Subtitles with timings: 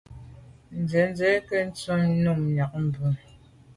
[0.81, 3.09] Ntsenyà nke ntum num miag mube.